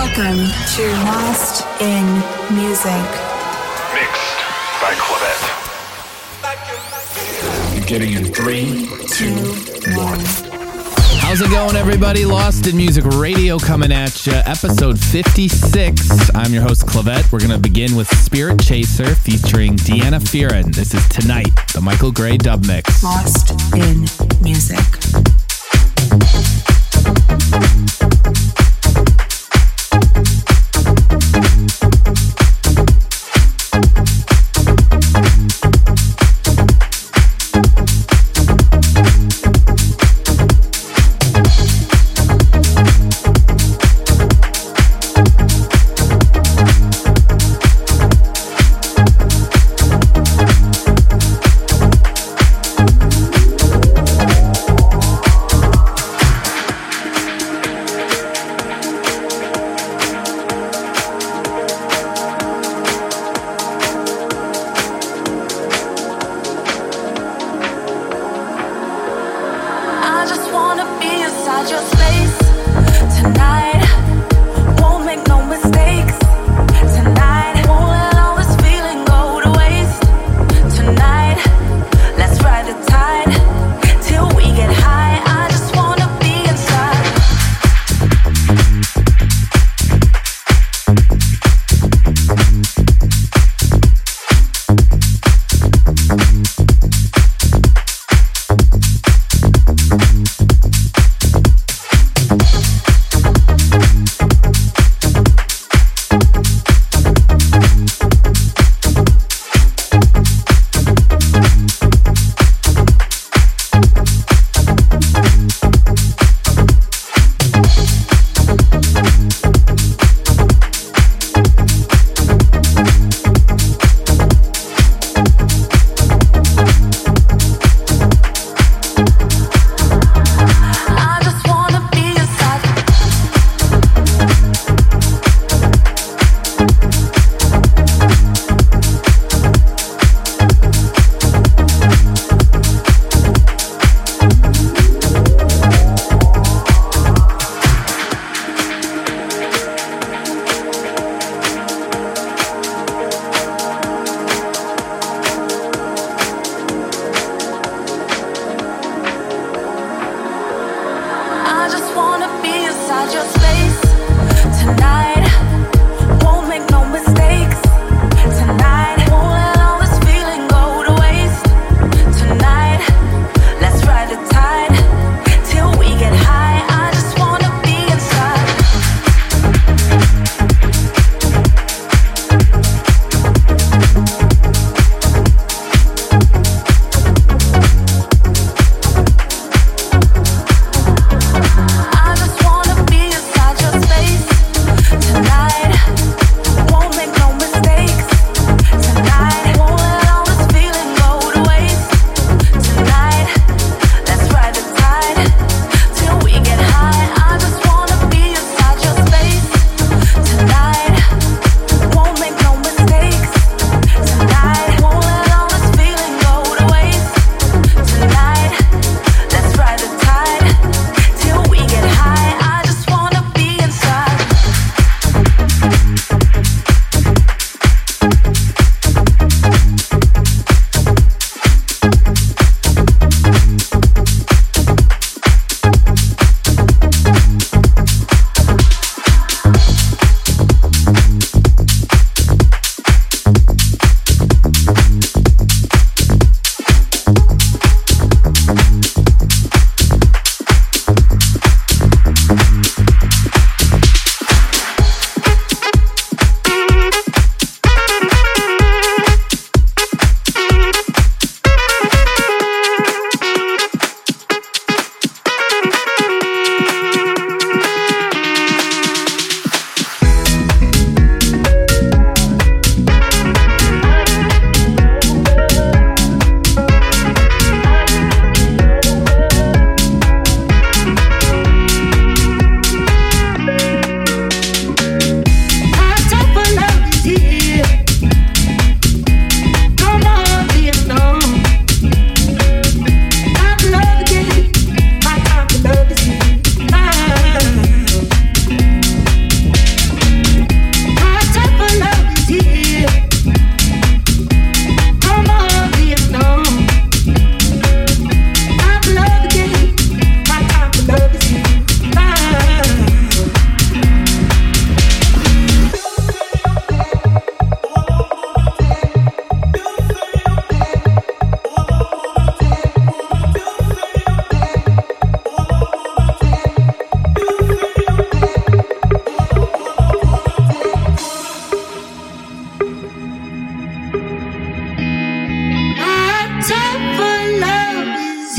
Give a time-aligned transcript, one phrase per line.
[0.00, 2.06] Welcome to Lost in
[2.56, 3.16] Musique.
[3.92, 4.40] Mixed
[4.80, 5.44] by Clavette.
[7.78, 9.34] Beginning in three, two,
[9.94, 10.20] one.
[11.20, 12.24] How's it going, everybody?
[12.24, 16.34] Lost in Musique Radio coming at you, episode 56.
[16.34, 17.30] I'm your host, Clavette.
[17.30, 20.74] We're going to begin with Spiritchaser featuring Deanna Fearon.
[20.74, 23.02] This is Tonight, the Michael Gray dub mix.
[23.04, 24.06] Lost in
[24.42, 25.29] Musique.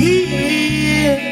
[0.02, 1.31] tears.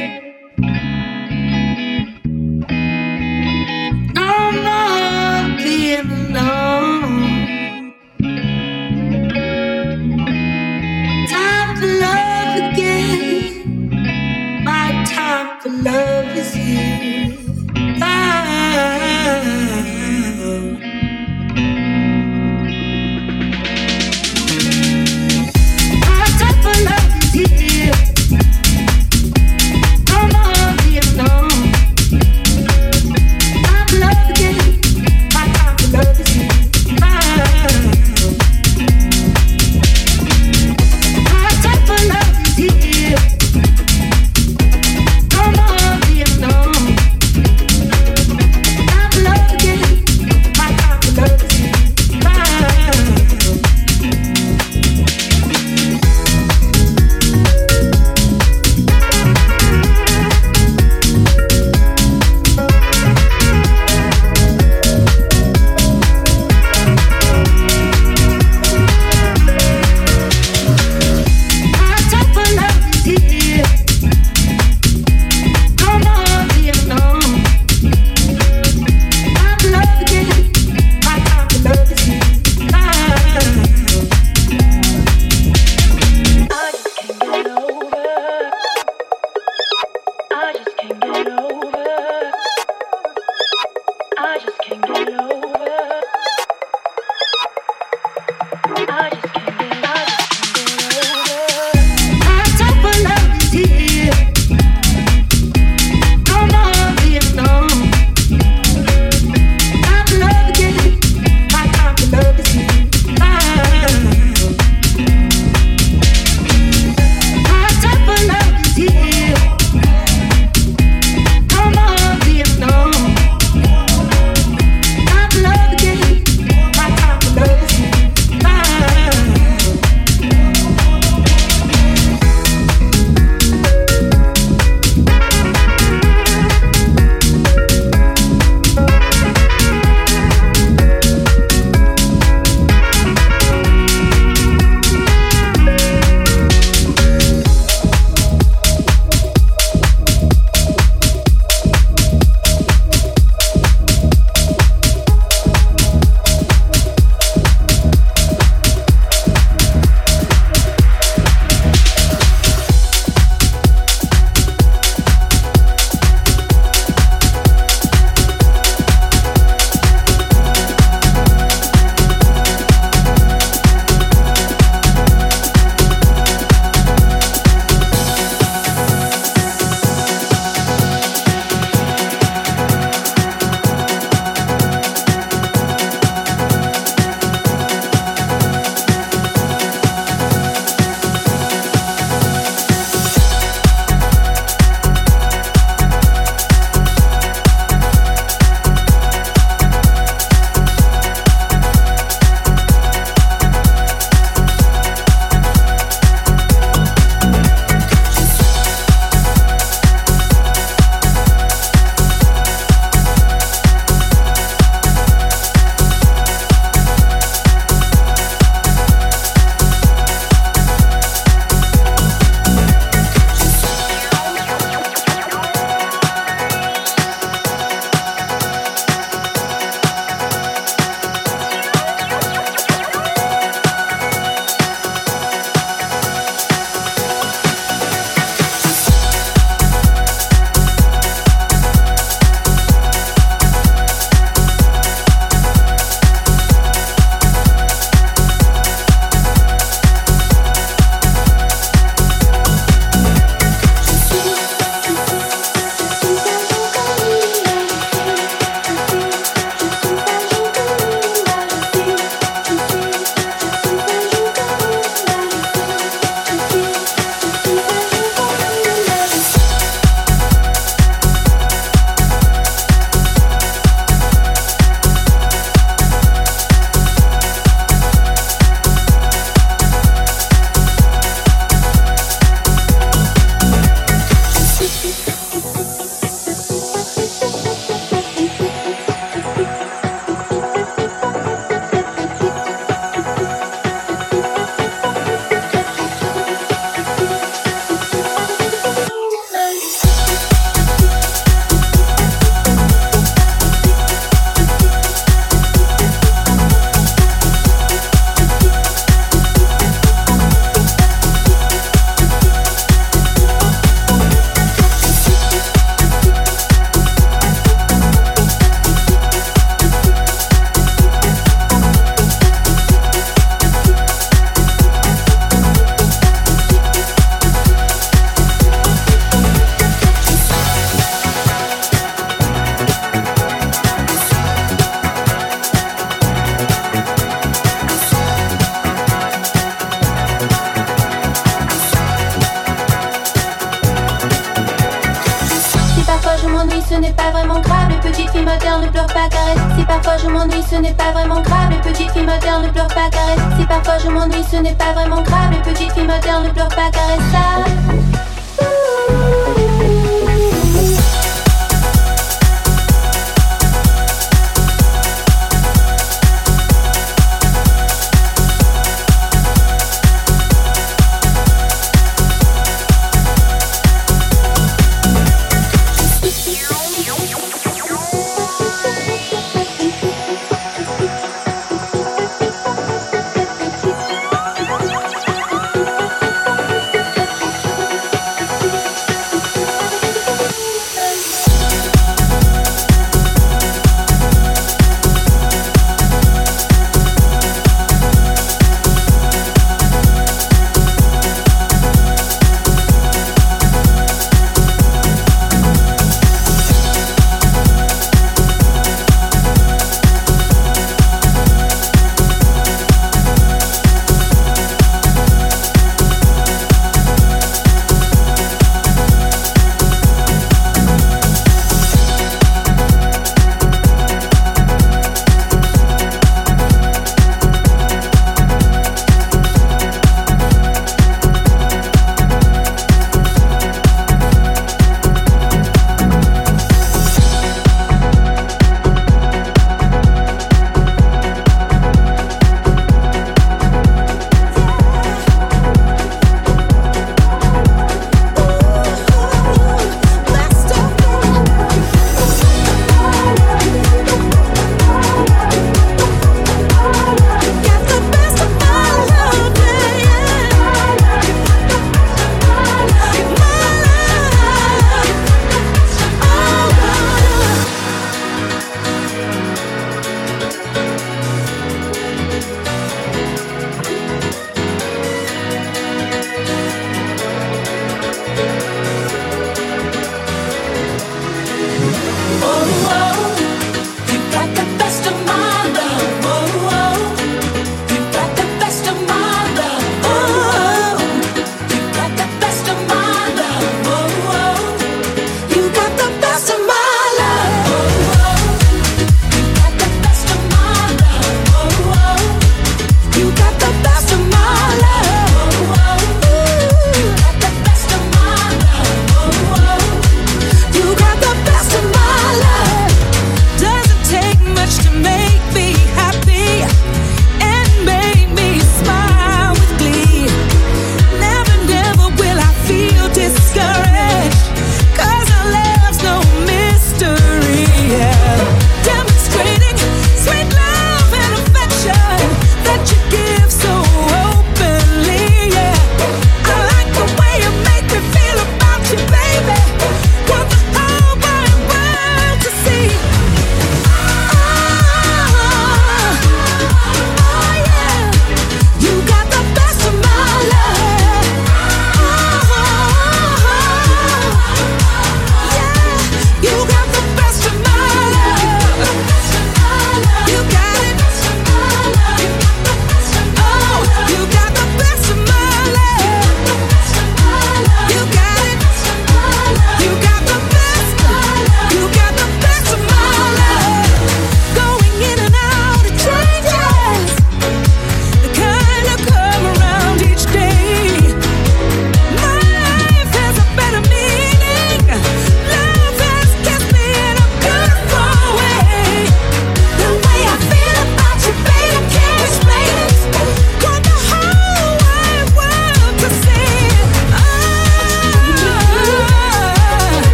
[348.23, 349.39] Moderne ne pleure pas caresse.
[349.57, 351.49] Si parfois je m'ennuie, ce n'est pas vraiment grave.
[351.49, 353.19] Les petites filles modernes ne pleure pas caresse.
[353.39, 355.31] Si parfois je m'ennuie, ce n'est pas vraiment grave.
[355.31, 357.78] Les petites filles modernes ne pleure pas caresse.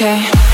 [0.00, 0.47] okay.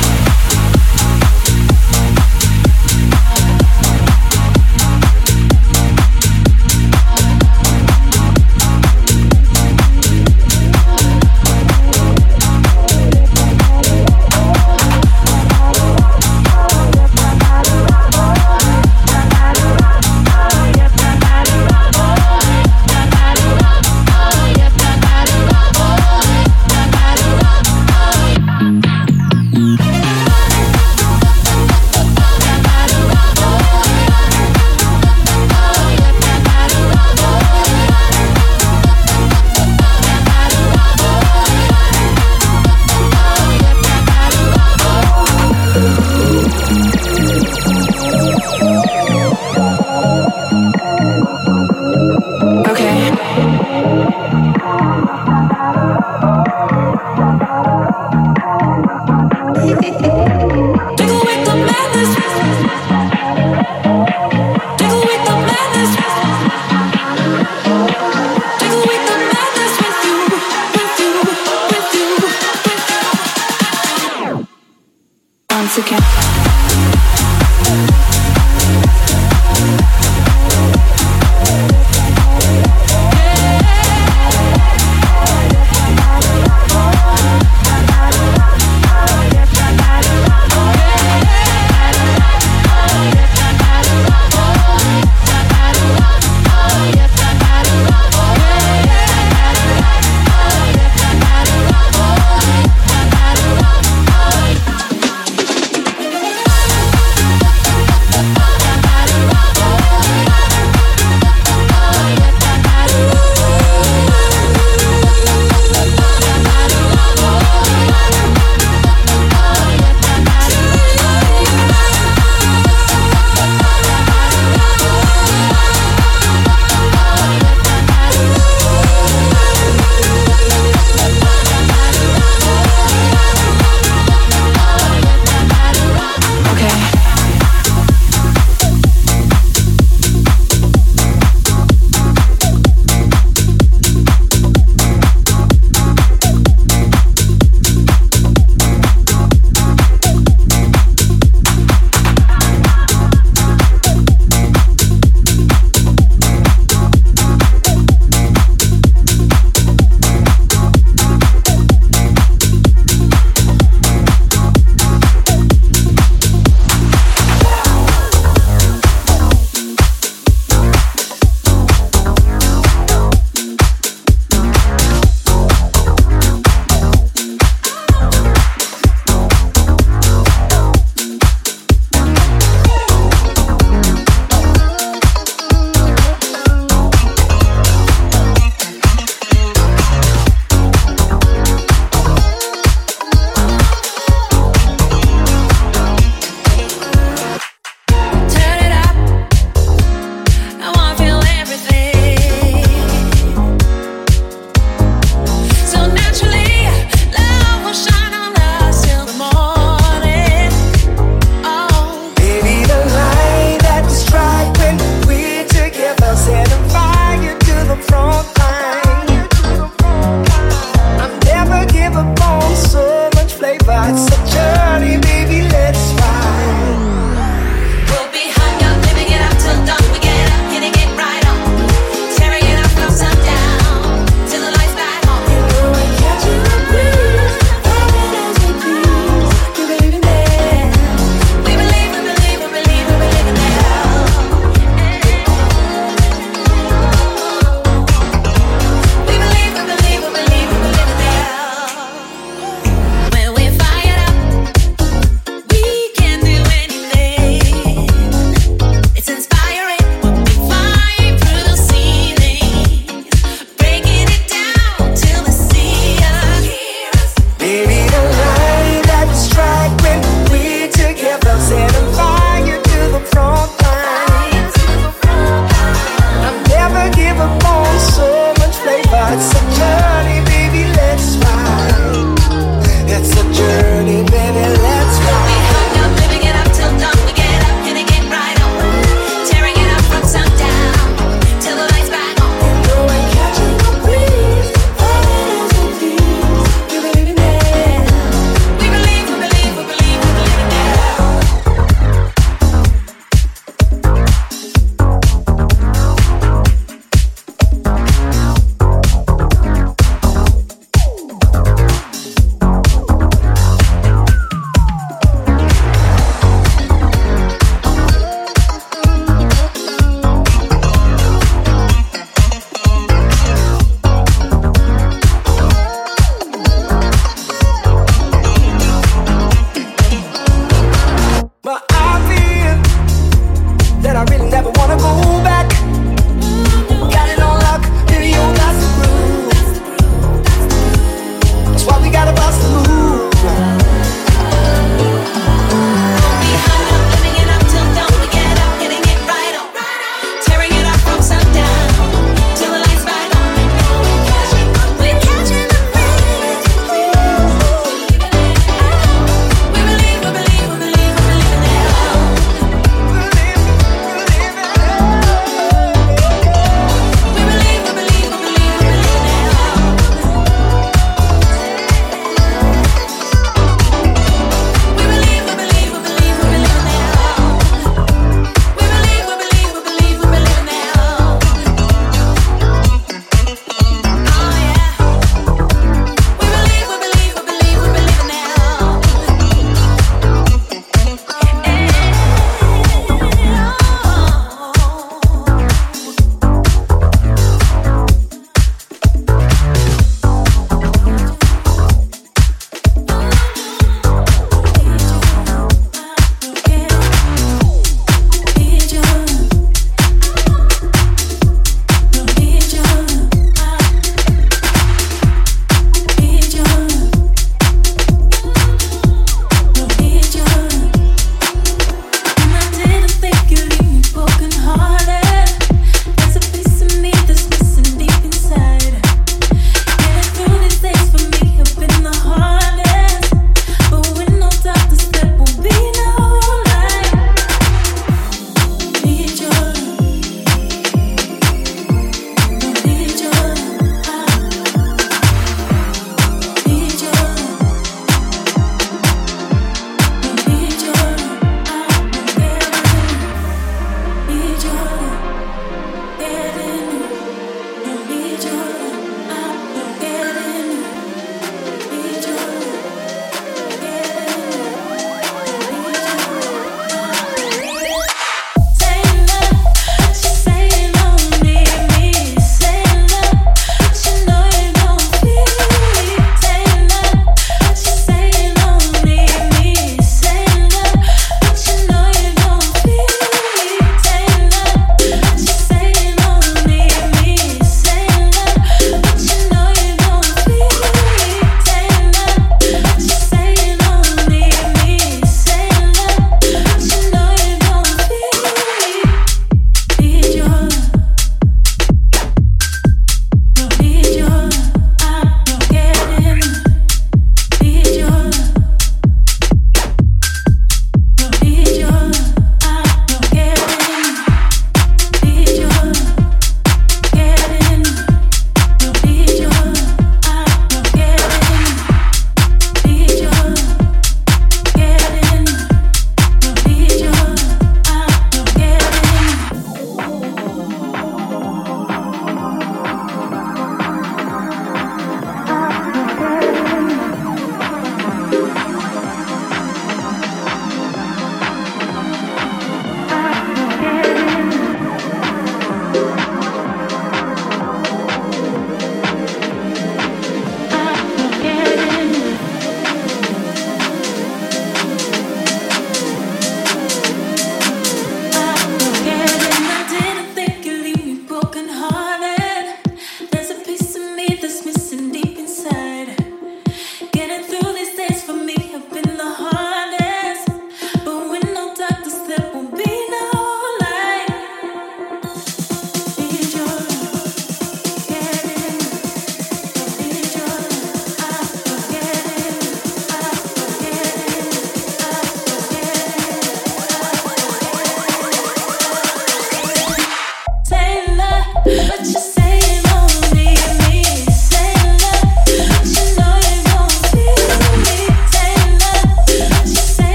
[223.84, 223.98] heart.
[223.98, 224.33] Such